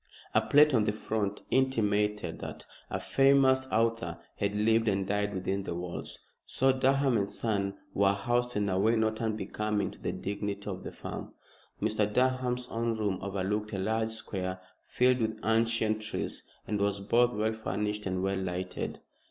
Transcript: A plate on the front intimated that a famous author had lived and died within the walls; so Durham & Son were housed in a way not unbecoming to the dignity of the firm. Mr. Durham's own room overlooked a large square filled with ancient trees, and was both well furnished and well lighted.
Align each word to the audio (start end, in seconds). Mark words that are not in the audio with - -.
A 0.33 0.41
plate 0.41 0.73
on 0.73 0.85
the 0.85 0.93
front 0.93 1.43
intimated 1.51 2.39
that 2.39 2.65
a 2.89 2.99
famous 2.99 3.67
author 3.67 4.17
had 4.37 4.55
lived 4.55 4.87
and 4.87 5.05
died 5.05 5.31
within 5.31 5.61
the 5.61 5.75
walls; 5.75 6.21
so 6.43 6.71
Durham 6.71 7.27
& 7.27 7.27
Son 7.27 7.77
were 7.93 8.13
housed 8.15 8.55
in 8.55 8.67
a 8.67 8.79
way 8.79 8.95
not 8.95 9.21
unbecoming 9.21 9.91
to 9.91 9.99
the 9.99 10.11
dignity 10.11 10.67
of 10.67 10.83
the 10.83 10.91
firm. 10.91 11.35
Mr. 11.79 12.11
Durham's 12.11 12.67
own 12.69 12.97
room 12.97 13.19
overlooked 13.21 13.73
a 13.73 13.77
large 13.77 14.09
square 14.09 14.59
filled 14.87 15.19
with 15.19 15.39
ancient 15.45 16.01
trees, 16.01 16.49
and 16.65 16.81
was 16.81 16.99
both 16.99 17.35
well 17.35 17.53
furnished 17.53 18.07
and 18.07 18.23
well 18.23 18.39
lighted. 18.39 19.01